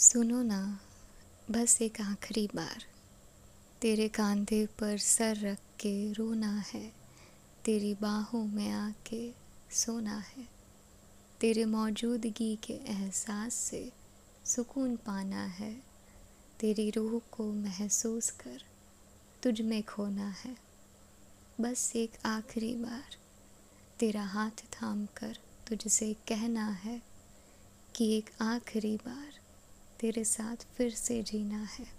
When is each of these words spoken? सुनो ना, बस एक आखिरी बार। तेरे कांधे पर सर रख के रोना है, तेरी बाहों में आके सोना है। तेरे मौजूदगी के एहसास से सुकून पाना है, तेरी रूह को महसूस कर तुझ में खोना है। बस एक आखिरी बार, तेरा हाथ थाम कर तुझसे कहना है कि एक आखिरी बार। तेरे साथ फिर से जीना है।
सुनो 0.00 0.42
ना, 0.42 0.80
बस 1.50 1.82
एक 1.82 2.00
आखिरी 2.00 2.48
बार। 2.54 2.84
तेरे 3.82 4.08
कांधे 4.08 4.66
पर 4.66 4.98
सर 4.98 5.36
रख 5.36 5.58
के 5.58 6.12
रोना 6.12 6.58
है, 6.58 6.92
तेरी 7.64 7.94
बाहों 7.94 8.44
में 8.44 8.70
आके 8.70 9.32
सोना 9.70 10.18
है। 10.18 10.48
तेरे 11.40 11.64
मौजूदगी 11.64 12.56
के 12.56 12.72
एहसास 12.72 13.54
से 13.54 13.92
सुकून 14.44 14.96
पाना 14.96 15.44
है, 15.44 15.82
तेरी 16.60 16.90
रूह 16.90 17.22
को 17.32 17.52
महसूस 17.52 18.30
कर 18.30 18.62
तुझ 19.42 19.60
में 19.60 19.82
खोना 19.82 20.28
है। 20.28 20.56
बस 21.60 21.92
एक 21.96 22.12
आखिरी 22.24 22.74
बार, 22.74 23.16
तेरा 23.98 24.24
हाथ 24.24 24.50
थाम 24.50 25.06
कर 25.06 25.38
तुझसे 25.68 26.14
कहना 26.14 26.68
है 26.68 27.02
कि 27.96 28.16
एक 28.16 28.30
आखिरी 28.40 28.96
बार। 28.96 29.27
तेरे 30.00 30.24
साथ 30.24 30.66
फिर 30.76 30.90
से 30.90 31.22
जीना 31.22 31.68
है। 31.78 31.97